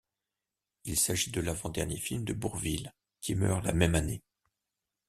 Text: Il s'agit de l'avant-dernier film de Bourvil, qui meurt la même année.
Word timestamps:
Il 0.83 0.97
s'agit 0.99 1.29
de 1.29 1.41
l'avant-dernier 1.41 1.97
film 1.97 2.23
de 2.25 2.33
Bourvil, 2.33 2.91
qui 3.19 3.35
meurt 3.35 3.63
la 3.63 3.71
même 3.71 3.93
année. 3.93 4.23